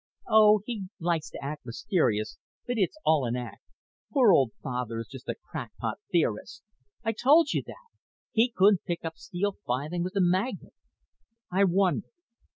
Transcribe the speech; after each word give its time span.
"Oh, 0.27 0.61
he 0.65 0.85
likes 0.99 1.29
to 1.29 1.43
act 1.45 1.63
mysterious, 1.63 2.39
but 2.65 2.77
it's 2.79 2.97
all 3.05 3.23
an 3.27 3.35
act. 3.35 3.61
Poor 4.11 4.31
old 4.31 4.51
Father 4.63 4.97
is 4.99 5.05
just 5.07 5.29
a 5.29 5.35
crackpot 5.35 5.99
theorist. 6.11 6.63
I 7.03 7.11
told 7.11 7.53
you 7.53 7.61
that. 7.67 7.89
He 8.31 8.49
couldn't 8.49 8.83
pick 8.83 9.05
up 9.05 9.17
steel 9.17 9.57
filing 9.67 10.01
with 10.03 10.15
a 10.15 10.19
magnet." 10.19 10.73
"I 11.51 11.65
wonder. 11.65 12.07